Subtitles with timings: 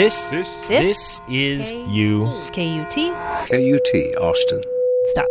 [0.00, 2.22] This, This, this is you.
[2.54, 2.94] KUT.
[2.94, 4.62] KUT Austin.
[5.08, 5.26] Stop.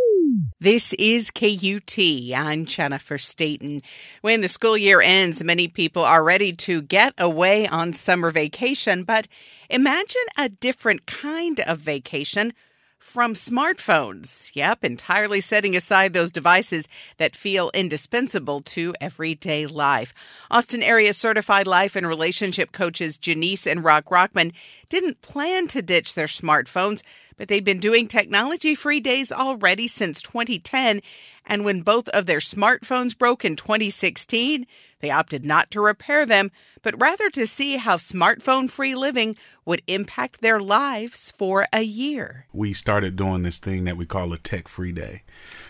[0.59, 1.97] This is KUT.
[2.35, 3.81] I'm Jennifer Stayton.
[4.21, 9.05] When the school year ends, many people are ready to get away on summer vacation,
[9.05, 9.27] but
[9.71, 12.53] imagine a different kind of vacation
[12.99, 14.51] from smartphones.
[14.53, 16.87] Yep, entirely setting aside those devices
[17.17, 20.13] that feel indispensable to everyday life.
[20.51, 24.53] Austin area certified life and relationship coaches Junice and Rock Rockman
[24.89, 27.01] didn't plan to ditch their smartphones,
[27.39, 30.99] but they'd been doing technology free days already since 2010.
[31.45, 34.67] And when both of their smartphones broke in 2016,
[34.99, 36.51] they opted not to repair them,
[36.83, 42.45] but rather to see how smartphone free living would impact their lives for a year.
[42.51, 45.23] we started doing this thing that we call a tech free day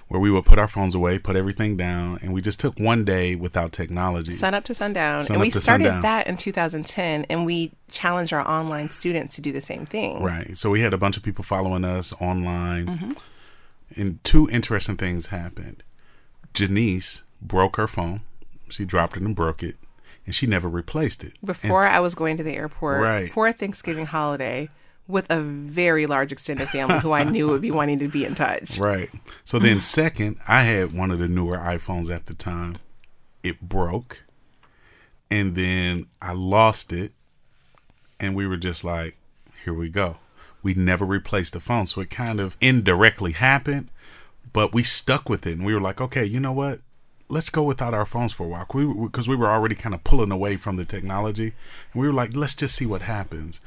[0.09, 3.05] where we would put our phones away put everything down and we just took one
[3.05, 5.23] day without technology Sun up to sundown.
[5.23, 6.01] Sun and we started sundown.
[6.01, 10.21] that in 2010 and we challenged our online students to do the same thing.
[10.21, 13.11] right so we had a bunch of people following us online Mm-hmm.
[14.01, 15.83] and two interesting things happened
[16.53, 18.21] junice broke her phone
[18.69, 19.75] she dropped it and broke it
[20.25, 23.31] and she never replaced it Before I was going to the airport Right.
[23.31, 24.69] for a Thanksgiving holiday
[25.09, 28.35] with a very large extended family who I knew would be wanting to be in
[28.35, 28.79] touch.
[28.89, 29.09] Right.
[29.43, 32.77] So then, second, I had one of the newer iPhones at the time.
[33.41, 34.23] It broke,
[35.31, 37.13] and then I lost it,
[38.19, 39.17] and we were just like,
[39.63, 40.17] "Here we go."
[40.61, 43.89] We never replaced the phone, so it kind of indirectly happened,
[44.53, 46.81] but we stuck with it, and we were like, "Okay, you know what?
[47.27, 50.03] Let's go without our phones for a while." We because we were already kind of
[50.03, 51.53] pulling away from the technology,
[51.93, 53.59] and we were like, "Let's just see what happens."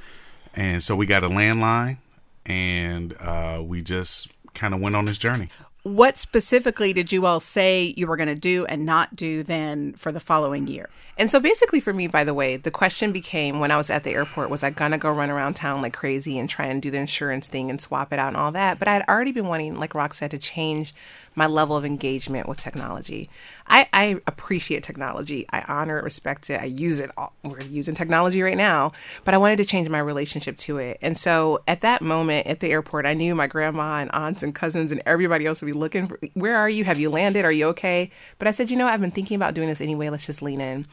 [0.54, 1.98] And so we got a landline,
[2.46, 5.48] and uh, we just kind of went on this journey.
[5.82, 9.94] What specifically did you all say you were going to do and not do then
[9.94, 10.88] for the following year?
[11.18, 14.02] And so basically for me, by the way, the question became when I was at
[14.02, 16.90] the airport, was I gonna go run around town like crazy and try and do
[16.90, 18.78] the insurance thing and swap it out and all that?
[18.78, 20.94] But I had already been wanting, like Rock said, to change
[21.34, 23.28] my level of engagement with technology.
[23.66, 25.46] I, I appreciate technology.
[25.50, 26.60] I honor it, respect it.
[26.60, 27.10] I use it.
[27.16, 28.92] All, we're using technology right now,
[29.24, 30.98] but I wanted to change my relationship to it.
[31.00, 34.54] And so at that moment at the airport, I knew my grandma and aunts and
[34.54, 36.84] cousins and everybody else would be looking for, where are you?
[36.84, 37.44] Have you landed?
[37.44, 38.10] Are you okay?
[38.38, 40.10] But I said, you know, I've been thinking about doing this anyway.
[40.10, 40.86] Let's just lean in.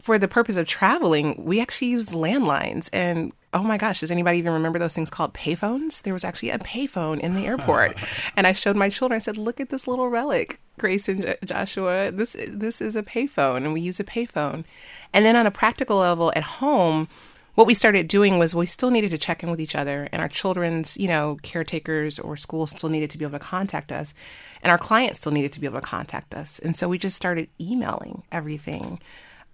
[0.00, 2.90] For the purpose of traveling, we actually used landlines.
[2.92, 6.02] And oh my gosh, does anybody even remember those things called payphones?
[6.02, 7.96] There was actually a payphone in the airport.
[8.36, 11.36] and I showed my children, I said, look at this little relic, Grace and J-
[11.44, 12.12] Joshua.
[12.12, 14.64] This, this is a payphone, and we use a payphone.
[15.12, 17.08] And then on a practical level at home,
[17.56, 20.22] what we started doing was we still needed to check in with each other and
[20.22, 24.14] our children's you know caretakers or schools still needed to be able to contact us
[24.62, 27.16] and our clients still needed to be able to contact us and so we just
[27.16, 29.00] started emailing everything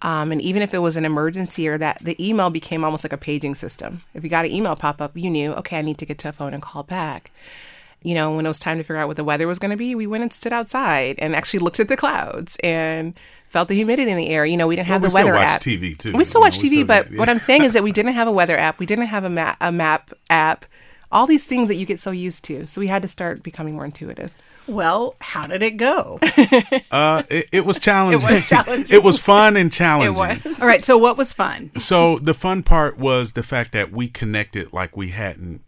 [0.01, 3.13] um, and even if it was an emergency or that the email became almost like
[3.13, 5.97] a paging system if you got an email pop up you knew okay i need
[5.97, 7.31] to get to a phone and call back
[8.01, 9.77] you know, when it was time to figure out what the weather was going to
[9.77, 13.15] be, we went and stood outside and actually looked at the clouds and
[13.47, 14.45] felt the humidity in the air.
[14.45, 15.61] You know, we didn't have Well, the we still weather watch app.
[15.61, 16.13] TV too.
[16.15, 17.29] We still You know, watch TV, still but do, what.
[17.29, 18.77] I'm saying is that we didn't have a weather app.
[18.77, 20.65] We didn't have a map, a map app.
[21.11, 22.67] All these things that you get so used to.
[22.67, 24.35] So we had to start becoming more intuitive.
[24.67, 26.19] Well, how did it go?
[26.91, 28.21] Uh, it, it was challenging.
[28.29, 28.95] It was challenging.
[28.95, 30.13] it was fun and challenging.
[30.13, 30.61] It was.
[30.61, 31.71] all right, so what was fun?
[31.77, 35.61] So the fun part was the fact that we connected like we hadn't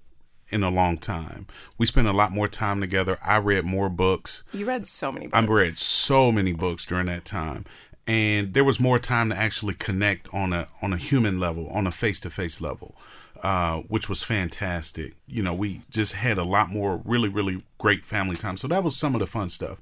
[0.50, 1.48] in a long time.
[1.78, 3.18] We spent a lot more time together.
[3.24, 4.44] I read more books.
[4.54, 5.38] You read so many books.
[5.38, 7.66] I read so many books during that time.
[8.08, 11.86] And there was more time to actually connect on a on a human level, on
[11.86, 12.96] a face to face level,
[13.44, 15.16] uh, which was fantastic.
[15.28, 18.58] You know, we just had a lot more really, really great family time.
[18.58, 19.80] So that was some of the fun stuff.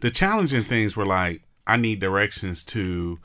[0.00, 3.18] The challenging things were like, I need directions to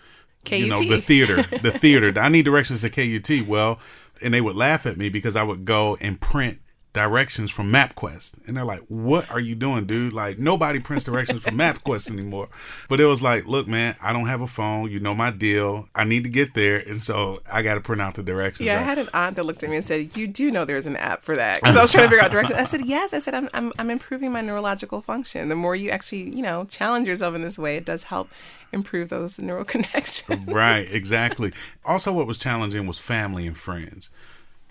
[0.50, 3.80] you know the theater the theater i need directions to kut well
[4.22, 6.60] and they would laugh at me because i would go and print
[6.94, 11.44] directions from mapquest and they're like what are you doing dude like nobody prints directions
[11.44, 12.48] from mapquest anymore
[12.88, 15.90] but it was like look man i don't have a phone you know my deal
[15.96, 18.80] i need to get there and so i got to print out the directions Yeah,
[18.80, 20.96] I had an aunt that looked at me and said, "You do know there's an
[20.98, 22.60] app for that?" Because I was trying to figure out directions.
[22.60, 25.50] I said, "Yes." I said, "I'm, I'm, I'm improving my neurological function.
[25.50, 28.30] The more you actually, you know, challenge yourself in this way, it does help
[28.72, 31.52] improve those neural connections." right exactly
[31.86, 34.10] also what was challenging was family and friends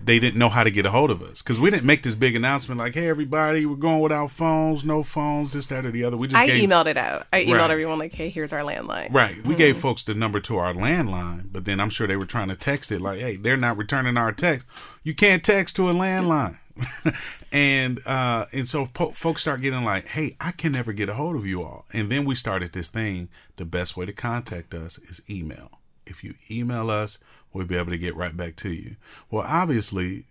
[0.04, 2.14] they didn't know how to get a hold of us because we didn't make this
[2.14, 6.02] big announcement like hey everybody we're going without phones no phones this that or the
[6.04, 7.26] other we just I gave emailed it out.
[7.32, 7.70] I emailed Right.
[7.70, 9.44] everyone like, "Hey, here's our landline." Right.
[9.44, 12.48] We gave folks the number to our landline, but then I'm sure they were trying
[12.48, 14.66] to text it like, hey, they're not returning our text.
[15.02, 16.58] You can't text to a landline.
[17.52, 21.14] and uh and so po- folks start getting like, hey, I can never get a
[21.14, 21.84] hold of you all.
[21.92, 25.70] And then we started this thing, the best way to contact us is email.
[26.06, 27.18] If you email us,
[27.52, 28.96] we'll be able to get right back to you.
[29.30, 30.24] Well, obviously,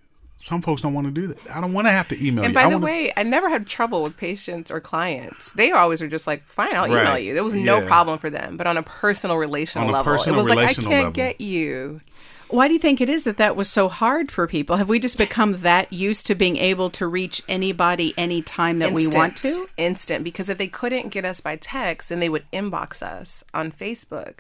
[0.44, 1.38] Some folks don't want to do that.
[1.54, 2.56] I don't want to have to email And you.
[2.56, 5.54] by I the wanna- way, I never had trouble with patients or clients.
[5.54, 7.24] They always were just like, "Fine, I'll email Right.
[7.24, 7.86] you." There was no Yeah.
[7.86, 8.58] problem for them.
[8.58, 11.12] But on a personal, relational a level, personal, it was like, "I can't level.
[11.12, 12.02] get you."
[12.50, 14.78] Why do you think it is that that was so hard for people?
[14.78, 19.06] Have we just become that used to being able to reach anybody anytime that we
[19.06, 19.48] want to?
[19.48, 19.70] Instant.
[19.78, 20.24] Instant.
[20.24, 24.40] Because if they couldn't get us by text, then they would inbox us on Facebook.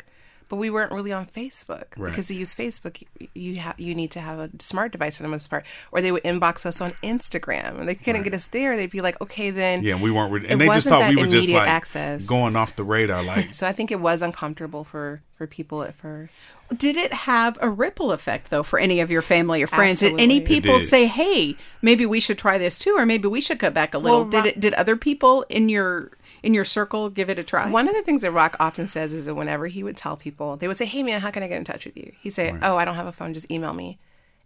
[0.51, 2.09] But we weren't really on Facebook Right.
[2.09, 3.01] because to use Facebook,
[3.33, 5.65] you have you need to have a smart device for the most part.
[5.94, 8.75] Or they would inbox us on Instagram, and they couldn't get us there.
[8.75, 10.33] They'd be like, "Okay, then." Yeah, we weren't.
[10.33, 12.25] Re- and they just thought we were just like access.
[12.27, 13.24] going off the radar.
[13.24, 16.54] Like, So I think it was uncomfortable for for people at first.
[16.75, 20.00] Did it have a ripple effect though for any of your family or friends?
[20.01, 20.89] Did any people did.
[20.89, 23.97] say, "Hey, maybe we should try this too," or maybe we should cut back a
[23.97, 24.21] little?
[24.24, 24.59] Well, did it?
[24.59, 26.12] Did other people in your
[26.44, 27.70] in your circle give it a try?
[27.70, 30.58] One of the things that Rock often says is that whenever he would tell people,
[30.58, 32.56] they would say, "Hey man, how can I get in touch with you?" He'd say,
[32.62, 33.34] "Oh, I don't have a phone.
[33.34, 33.98] Just email me."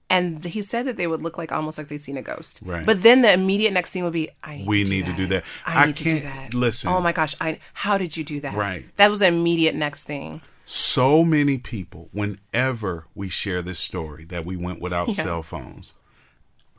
[0.08, 2.62] And he said that they would look like almost like they'd seen a ghost.
[2.64, 2.86] Right.
[2.86, 5.14] But then the immediate next thing would be, "I need We to do need to
[5.14, 5.44] do that.
[5.66, 6.90] I, I need to do that." listen.
[6.92, 7.36] Oh my gosh!
[7.42, 8.56] I how did you do that?
[8.56, 8.86] Right.
[8.98, 10.42] That was the immediate next thing.
[10.68, 15.24] so many people, whenever we share this story that we went without Yeah.
[15.24, 15.94] cell phones,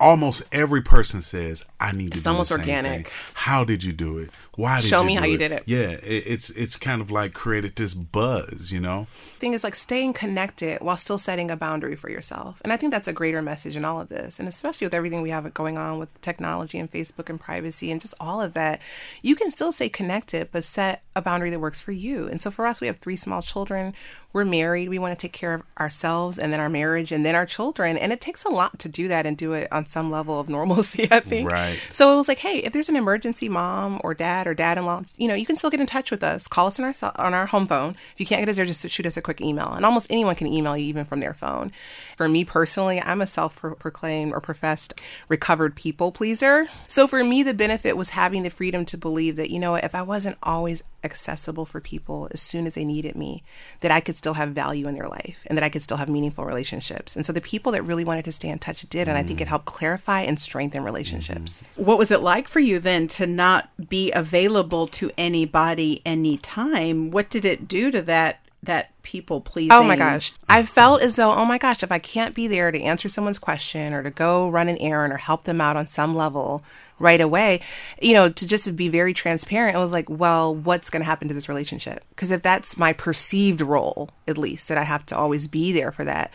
[0.00, 3.08] almost every person says, "I need to." It's almost the same organic.
[3.08, 4.30] thing." How did you do it?
[4.56, 5.62] Why did Show you me do how you did it.
[5.66, 9.06] Yeah, it, it's it's kind of like created this buzz, you know.
[9.38, 12.60] thing is like staying connected while still setting a boundary for yourself.
[12.64, 14.38] And I think that's a greater message in all of this.
[14.38, 18.00] And especially with everything we have going on with technology and Facebook and privacy and
[18.00, 18.80] just all of that,
[19.22, 22.26] you can still stay connected, but set a boundary that works for you.
[22.26, 23.92] And so for us, we have three small children.
[24.32, 24.88] We're married.
[24.88, 27.96] We want to take care of ourselves and then our marriage and then our children.
[27.98, 30.48] And it takes a lot to do that and do it on some level of
[30.48, 31.50] normalcy, I think.
[31.50, 31.78] Right.
[31.88, 35.28] So it was like, hey, if there's an emergency, mom or dad or dad-in-law, you
[35.28, 36.48] know, you can still get in touch with us.
[36.48, 37.90] Call us on our on our home phone.
[37.90, 39.72] If you can't get us there, just shoot us a quick email.
[39.72, 41.72] And almost anyone can email you, even from their phone.
[42.16, 46.68] For me personally, I'm a self-proclaimed or professed recovered people pleaser.
[46.88, 49.94] So for me, the benefit was having the freedom to believe that you know, if
[49.94, 53.42] I wasn't always accessible for people as soon as they needed me,
[53.80, 56.08] that I could still have value in their life and that I could still have
[56.08, 57.16] meaningful relationships.
[57.16, 59.40] And so the people that really wanted to stay in touch did, and I think
[59.40, 59.48] it mm.
[59.48, 61.62] helped clarify and strengthen relationships.
[61.62, 61.84] Mm-hmm.
[61.84, 67.10] what was it like for you then to not be available to anybody anytime?
[67.10, 69.72] What did it do to that that people pleasing?
[69.72, 70.32] Oh my gosh.
[70.48, 73.38] I felt as though, oh my gosh, if I can't be there to answer someone's
[73.38, 76.64] question or to go run an errand or help them out on some level
[76.98, 77.60] right away,
[78.00, 81.28] you know, to just be very transparent, it was like, well, what's going to happen
[81.28, 82.02] to this relationship?
[82.10, 85.92] Because if that's my perceived role, at least, that I have to always be there
[85.92, 86.32] for that.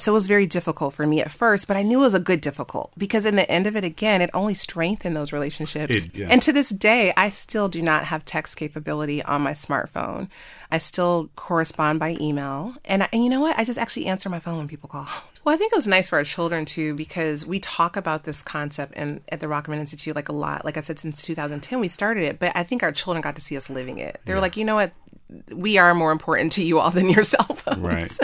[0.00, 2.20] So it was very difficult for me at first, but I knew it was a
[2.20, 5.96] good difficult because in the end of it, again, it only strengthened those relationships.
[6.04, 6.28] It- yeah.
[6.30, 10.28] And to this day, I still do not have text capability on my smartphone.
[10.72, 12.74] I still correspond by email.
[12.84, 13.58] And, I, and you know what?
[13.58, 15.06] I just actually answer my phone when people call.
[15.42, 18.42] Well, I think it was nice for our children too because we talk about this
[18.42, 20.66] concept and at the Rockman Institute like a lot.
[20.66, 23.40] Like I said, since 2010 we started it, but I think our children got to
[23.40, 24.20] see us living it.
[24.26, 24.92] They were like, you know what?
[25.52, 27.78] We are more important to you all than your cell phones.
[27.80, 28.18] Right.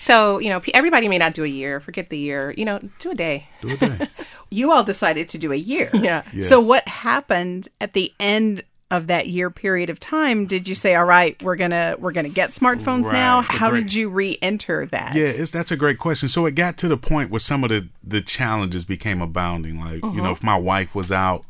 [0.00, 1.80] So you know, everybody may not do a year.
[1.80, 2.54] Forget the year.
[2.56, 3.48] You know, do a day.
[3.60, 4.08] Do a day.
[4.50, 5.88] You all decided to do a year.
[5.94, 6.22] Yeah.
[6.40, 10.46] So what happened at the end of that year period of time?
[10.46, 13.38] Did you say, "All right, we're gonna we're gonna get smartphones now"?
[13.38, 13.50] Right.
[13.50, 13.84] How Great.
[13.84, 15.14] did you re-enter that?
[15.14, 16.28] Yeah, it's that's a great question.
[16.28, 19.80] So it got to the point where some of the the challenges became abounding.
[19.80, 20.32] Like you know, uh-huh.
[20.32, 21.46] if my wife was out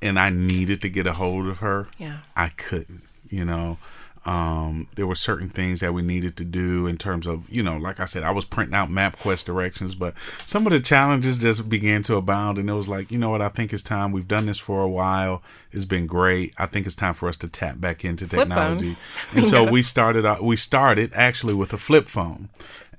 [0.00, 2.18] and I needed to get a hold of her, Yeah.
[2.36, 3.02] I couldn't.
[3.28, 3.78] You know,
[4.26, 7.76] um, there were certain things that we needed to do in terms of you know,
[7.76, 10.14] like I said, I was printing out MapQuest directions, but
[10.46, 13.42] some of the challenges just began to abound, and it was like, you know what,
[13.42, 14.12] I think it's time.
[14.12, 15.42] We've done this for a while.
[15.72, 16.54] It's been great.
[16.58, 18.96] I think it's time for us to tap back into technology.
[19.32, 19.70] And so Yeah.
[19.70, 20.40] we started.
[20.40, 22.48] we started actually with a flip phone.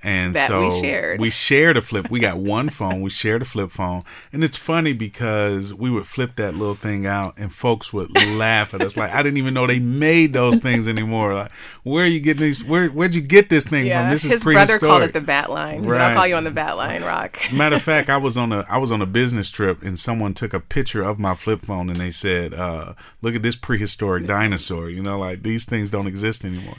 [0.06, 1.20] And That so we shared.
[1.20, 2.12] we shared a flip.
[2.12, 3.02] We got one phone.
[3.02, 7.08] We shared a flip phone, and it's funny because we would flip that little thing
[7.08, 10.60] out, and folks would laugh at us like, "I didn't even know they made those
[10.60, 11.52] things anymore." Like,
[11.86, 12.64] where are you getting these?
[12.64, 14.02] Where where'd you get this thing Yeah.
[14.02, 14.12] from?
[14.12, 14.58] This is prehistoric.
[14.58, 15.78] His brother called it the bat line.
[15.80, 16.02] He said, Right.
[16.02, 17.38] I'll call you on the bat line, Rock.
[17.54, 20.34] Matter of fact, I was on a I was on a business trip and someone
[20.34, 24.26] took a picture of my flip phone and they said, uh, "Look at this prehistoric
[24.28, 26.76] dinosaur." You know, like these things don't exist anymore.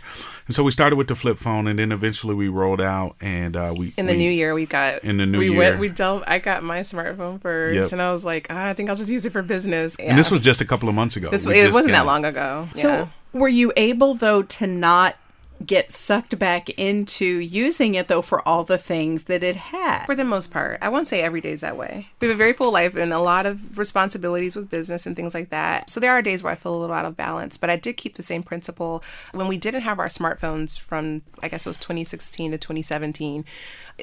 [0.46, 3.56] And so we started with the flip phone, and then eventually we rolled out and
[3.56, 5.58] uh, we In the we- new year, we got In the new we year.
[5.58, 6.24] went we delved.
[6.26, 7.92] I got my smartphone first, Yep.
[7.92, 9.96] and I was like, ah, I think I'll just use it for business.
[9.98, 11.30] And this was just a couple of months ago.
[11.30, 11.46] this.
[11.46, 12.68] We It wasn't that long ago.
[12.74, 13.06] So yeah.
[13.36, 15.16] Were you able though to not
[15.64, 20.04] get sucked back into using it though for all the things that it had.
[20.06, 22.08] For the most part, I won't say every day is that way.
[22.20, 25.34] We have a very full life and a lot of responsibilities with business and things
[25.34, 25.88] like that.
[25.90, 27.96] So there are days where I feel a little out of balance, but I did
[27.96, 29.02] keep the same principle.
[29.32, 33.44] When we didn't have our smartphones from, I guess it was 2016 to 2017,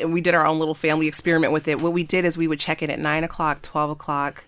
[0.07, 1.79] we did our own little family experiment with it.
[1.79, 4.45] What we did is we would check it at 9 o'clock, 12 o'clock,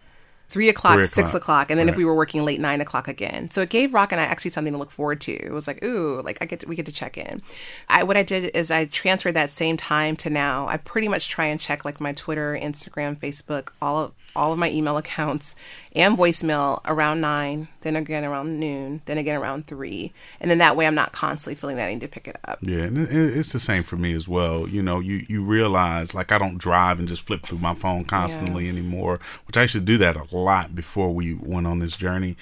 [0.55, 1.41] three o'clock, Three six o'clock.
[1.41, 3.51] o'clock, and then if we were working late, nine o'clock again.
[3.51, 5.33] So it gave Rock and I actually something to look forward to.
[5.33, 7.41] It was like, ooh, like I get to, we get to check in.
[7.89, 10.65] I what I did is I transferred that same time to now.
[10.69, 14.60] I pretty much try and check like my Twitter, Instagram, Facebook, all of all of
[14.60, 15.56] my email accounts
[15.96, 20.75] and voicemail around nine, then again around noon, then again around three, and then that
[20.75, 22.60] way I'm not constantly feeling that I need to pick it up.
[22.62, 24.68] Yeah, and it, it- it's the same for me as well.
[24.68, 28.04] You know, you you realize like I don't drive and just flip through my phone
[28.06, 32.36] constantly anymore, which I to do that a lot before we went on this journey.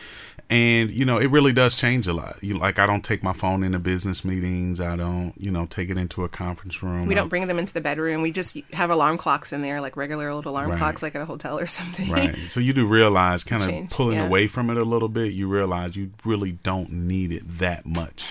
[0.53, 2.37] And you know, it really does change a lot.
[2.41, 4.79] You like I don't take my phone into business meetings.
[4.79, 7.07] I don't, you know, take it into a conference room.
[7.07, 8.21] We don't bring them into the bedroom.
[8.21, 10.77] We just have alarm clocks in there, like regular old alarm Right.
[10.77, 12.09] clocks, like at a hotel or something.
[12.09, 12.35] Right.
[12.49, 14.27] So you do realize kind of pulling yeah.
[14.27, 18.25] away from it a little bit, you realize you really don't need it that much.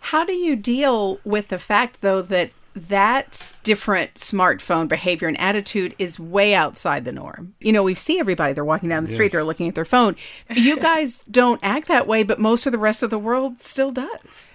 [0.00, 5.94] How do you deal with the fact, though, that that different smartphone behavior and attitude
[5.98, 7.54] is way outside the norm?
[7.60, 9.32] You know, we see everybody, they're walking down the street, Yes.
[9.32, 10.16] they're looking at their phone.
[10.50, 13.90] You guys don't act that way, but most of the rest of the world still
[13.92, 14.08] does.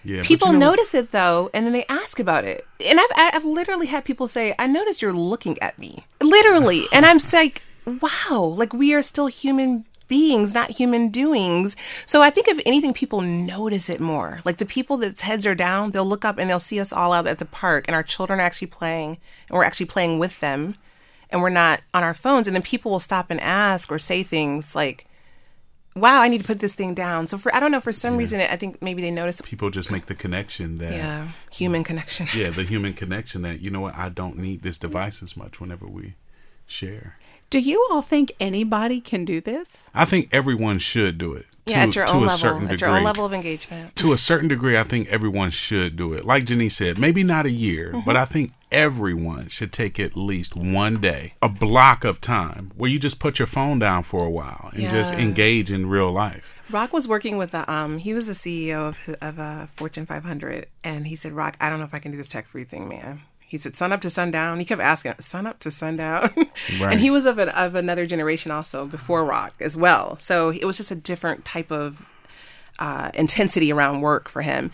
[0.04, 0.22] Yeah.
[0.24, 2.66] People you know- notice it though, and then they ask about it.
[2.86, 7.06] And I've I've literally had people say, "I noticed you're looking at me," literally, and
[7.06, 11.78] I'm like, "Wow!" Like we are still human beings, not human doings.
[12.06, 14.42] So I think if anything, people notice it more.
[14.44, 17.14] Like the people that's heads are down, they'll look up and they'll see us all
[17.14, 20.42] out at the park, and our children are actually playing, and we're actually playing with
[20.42, 20.76] them,
[21.30, 22.48] and we're not on our phones.
[22.48, 25.06] And then people will stop and ask or say things like.
[25.96, 27.28] Wow, I need to put this thing down.
[27.28, 29.92] So for I don't know for some reason I think maybe they notice people just
[29.92, 32.28] make the connection that yeah, human connection.
[32.34, 35.60] yeah, the human connection that you know what I don't need this device as much
[35.60, 36.14] whenever we
[36.68, 37.19] share.
[37.50, 39.78] Do you all think anybody can do this?
[39.94, 41.46] I think everyone should do it.
[41.66, 42.88] Yeah, to, at your to own a level, certain at degree.
[42.88, 43.96] your own level of engagement.
[43.98, 46.26] to a certain degree, I think everyone should do it.
[46.26, 48.06] Like Junice said, maybe not a year, Mm-hmm.
[48.06, 52.90] but I think everyone should take at least one day, a block of time where
[52.90, 56.54] you just put your phone down for a while and just engage in real life.
[56.72, 60.68] Rock was working with a, um, he was the CEO of of a Fortune 500,
[60.84, 62.88] and he said, "Rock, I don't know if I can do this tech free thing,
[62.90, 66.32] man." He said, "Sun up to sundown." He kept asking, "Sun up to sundown,"
[66.80, 66.82] Right.
[66.94, 70.16] and he was of an, of another generation also before Rock as well.
[70.18, 72.08] So it was just a different type of
[72.80, 74.72] uh, intensity around work for him.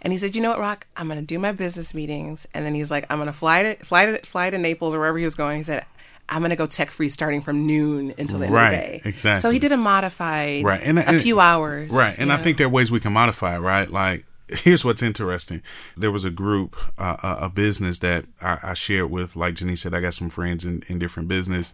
[0.00, 0.86] And he said, "You know what, Rock?
[0.96, 3.62] I'm going to do my business meetings." And then he's like, "I'm going to fly
[3.62, 5.84] to fly to fly to Naples or wherever he was going." He said,
[6.28, 8.86] "I'm going to go tech free starting from noon until the end Right, of the
[8.86, 9.40] day." exactly.
[9.40, 12.16] So he did a modified, Right, and- a and- few hours, Right.
[12.18, 12.42] And I Yeah.
[12.42, 13.90] think there are ways we can modify it, right?
[13.90, 15.62] Like, here's what's interesting.
[15.96, 19.82] There was a group, uh, a a business that I, I shared with, like Junice
[19.82, 21.72] said, I got some friends in, in different business.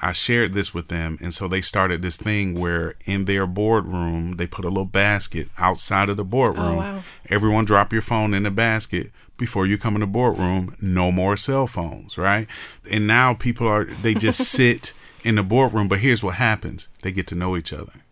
[0.00, 1.18] I shared this with them.
[1.20, 5.48] And so they started this thing where in their boardroom, they put a little basket
[5.58, 6.66] outside of the boardroom.
[6.66, 7.04] Oh, wow.
[7.30, 10.76] Everyone drop your phone in the basket before you come in the boardroom.
[10.80, 12.46] No more cell phones, right?
[12.90, 15.88] And now people are, they just sit in the boardroom.
[15.88, 18.03] But here's what happens they get to know each other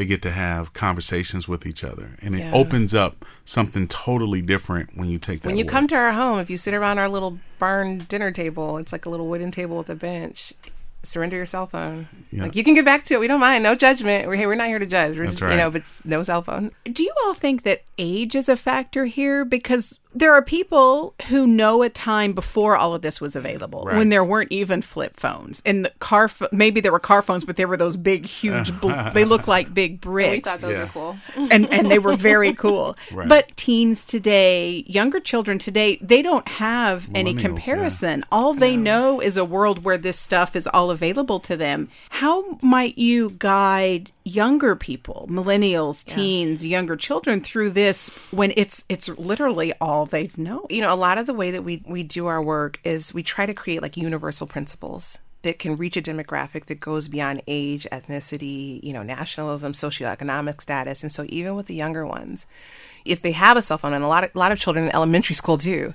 [0.00, 4.96] they get to have conversations with each other and it opens up something totally different
[4.96, 5.70] when you take that When you away.
[5.70, 9.04] come to our home, if you sit around our little barn dinner table, it's like
[9.04, 10.54] a little wooden table with a bench.
[11.02, 12.08] Surrender your cell phone.
[12.30, 12.44] Yeah.
[12.44, 13.20] Like you can get back to it.
[13.20, 13.62] We don't mind.
[13.62, 14.26] No judgment.
[14.26, 15.18] We're hey, we're not here to judge.
[15.18, 16.70] We're That's just you know, but no cell phone.
[16.84, 19.44] Do you all think that age is a factor here?
[19.44, 23.96] Because there are people who know a time before all of this was available, Right.
[23.96, 26.28] when there weren't even flip phones, and the car.
[26.28, 28.78] ph- Maybe there were car phones, but they were those big, huge.
[28.80, 30.32] bl- they look like big bricks.
[30.32, 30.82] We thought those Yeah.
[30.84, 31.16] were cool.
[31.50, 32.96] and and they were very cool.
[33.12, 33.28] Right.
[33.28, 37.42] But teens today, younger children today, they don't have any Millennials, yeah.
[37.48, 38.24] comparison.
[38.32, 41.88] All they know is a world where this stuff is all available to them.
[42.10, 49.08] How might you guide younger people, millennials, teens, younger children through this when it's it's
[49.08, 50.66] literally all they've known?
[50.68, 53.22] you know, a lot of the way that we we do our work is we
[53.22, 57.86] try to create like universal principles that can reach a demographic that goes beyond age,
[57.90, 62.46] ethnicity, you know, nationalism, socioeconomic status, and so even with the younger ones,
[63.04, 64.94] if they have a cell phone, and a lot of a lot of children in
[64.94, 65.94] elementary school do,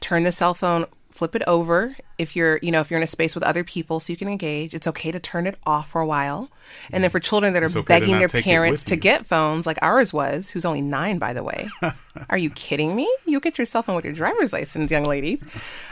[0.00, 3.06] turn the cell phone flip it over if you're you know if you're in a
[3.06, 4.74] space with other people so you can engage.
[4.74, 6.50] It's okay to turn it off for a while.
[6.92, 10.12] And then for children that are okay begging their parents to get phones like ours
[10.12, 11.68] was who's only nine by the way.
[12.30, 13.12] Are you kidding me?
[13.24, 15.40] You get your cell phone with your driver's license young lady.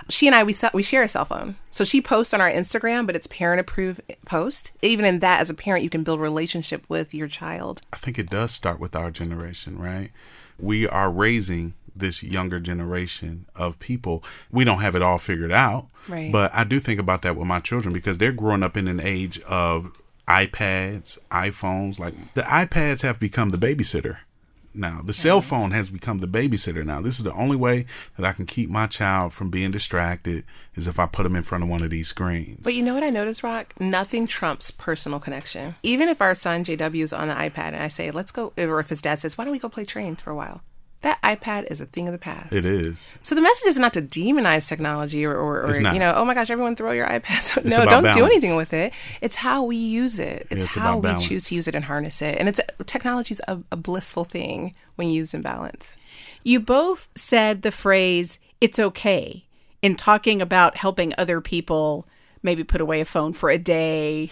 [0.09, 1.57] She and i we, we share a cell phone.
[1.71, 4.73] So she posts on our instagram but it's parent approved post.
[4.83, 7.81] Even in that as a parent you can build relationship with your child.
[7.93, 10.11] I think it does start with our generation right?
[10.59, 14.23] We are raising this younger generation of people.
[14.51, 16.33] We don't have it all figured out, Right.
[16.33, 19.01] but I do think about that with my children because they're growing up in an
[19.01, 19.93] age of
[20.29, 21.99] iPads, iPhones.
[21.99, 24.19] Like the iPads have become the babysitter
[24.77, 25.01] now.
[25.05, 27.01] The cell phone has become the babysitter now.
[27.01, 27.87] This is the only way
[28.17, 31.45] that I can keep my child from being distracted is if I put them in
[31.45, 32.61] front of one of these screens.
[32.65, 33.75] But you know what I noticed, Rock?
[33.79, 35.77] Nothing trumps personal connection.
[35.85, 38.81] Even if our son JW is on the iPad and I say, let's go, or
[38.81, 40.63] if his dad says, why don't we go play trains for a while?
[41.05, 42.51] That iPad is a thing of the past.
[42.55, 43.15] it is.
[43.23, 46.33] So the message is not to demonize technology or, or, or you know, oh my
[46.33, 47.63] gosh, everyone throw your iPads.
[47.71, 48.95] no, don't do anything with it.
[49.21, 50.47] It's how we use it.
[50.51, 51.29] It's, it's how we balance.
[51.29, 52.39] choose to use it and harness it.
[52.39, 55.93] And it's technology's a, a blissful thing when used in balance.
[56.43, 59.45] You both said the phrase, it's okay,
[59.83, 62.09] in talking about helping other people
[62.43, 64.31] maybe put away a phone for a day,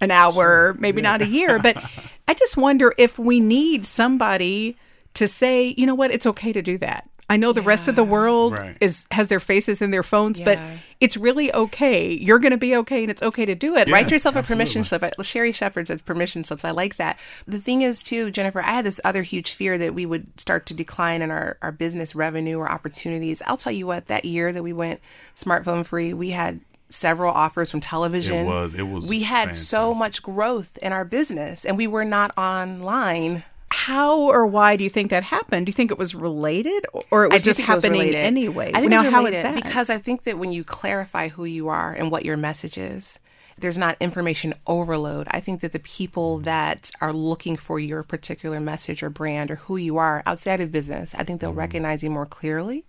[0.00, 1.58] an hour, maybe not a year.
[1.58, 1.82] But
[2.28, 4.76] I just wonder if we need somebody
[5.14, 7.08] to say, you know what, it's okay to do that.
[7.30, 8.76] I know the rest of the world Right.
[8.80, 10.58] is has their faces in their phones, but
[11.00, 12.12] it's really okay.
[12.12, 13.88] You're going to be okay, and it's okay to do it.
[13.88, 13.94] Yeah.
[13.94, 15.02] Write yourself a permission slip.
[15.02, 16.62] Uh, Sherri Shepherd said permission slips.
[16.62, 17.18] I like that.
[17.46, 20.66] The thing is, too, Jennifer, I had this other huge fear that we would start
[20.66, 23.40] to decline in our, our business revenue or opportunities.
[23.46, 25.00] I'll tell you what, that year that we went
[25.34, 28.36] smartphone free, we had several offers from television.
[28.40, 32.04] It was- it was We had so much growth in our business, and we were
[32.04, 33.44] not online.
[33.72, 35.66] How or why do you think that happened?
[35.66, 38.14] Do you think it was related, or it was I just think it was happening
[38.14, 38.70] anyway?
[38.74, 39.54] I think now, it's how is related that?
[39.54, 43.18] because I think that when you clarify who you are and what your message is,
[43.58, 45.26] there's not information overload.
[45.30, 49.56] I think that the people that are looking for your particular message or brand or
[49.56, 51.58] who you are outside of business, I think they'll mm-hmm.
[51.58, 52.84] recognize you more clearly.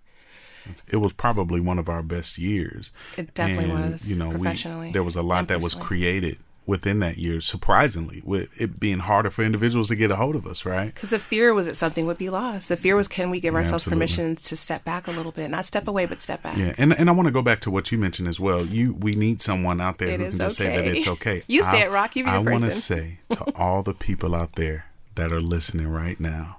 [0.88, 2.90] it was probably one of our best years.
[3.16, 6.38] It definitely And, was, You know, we, professionally there was a lot that was created
[6.66, 7.40] within that year.
[7.40, 10.94] Surprisingly, with it being harder for individuals to get a hold of us, right?
[10.94, 12.68] Because the fear was that something would be lost.
[12.68, 13.98] The fear was, can we give Yeah, ourselves absolutely.
[14.00, 16.56] permission to step back a little bit, not step away, but step back.
[16.56, 18.64] Yeah, and and I want to go back to what you mentioned as well.
[18.64, 21.42] You we need someone out there It who can just say that it's okay.
[21.48, 22.16] You say it, Rock.
[22.16, 25.40] You be the I want to say to all the people out there that are
[25.40, 26.58] listening right now,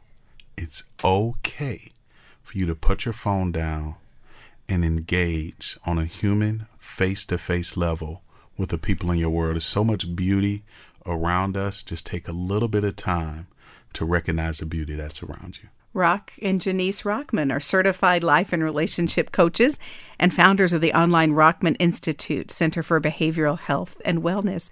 [0.58, 1.92] it's okay
[2.44, 3.96] for you to put your phone down
[4.70, 8.22] and engage on a human face to face level
[8.58, 9.56] with the people in your world.
[9.56, 10.64] There's so much beauty
[11.06, 11.84] around us.
[11.84, 13.48] Just take a little bit of time
[13.94, 15.70] to recognize the beauty that's around you.
[15.94, 19.80] Rock and Junice Rockman are certified life and relationship coaches
[20.20, 24.70] and founders of the online Rockman Institute Center for Behavioral Health and Wellness.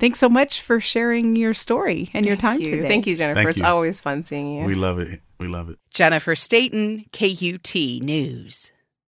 [0.00, 2.70] Thanks so much for sharing your story and your time you.
[2.72, 2.88] today.
[2.88, 3.38] Thank you, Jennifer.
[3.38, 3.66] Thank it's you.
[3.66, 4.66] always fun seeing you.
[4.66, 5.20] We love it.
[5.38, 5.78] We love it.
[5.90, 8.72] Jennifer Stayton, KUT News.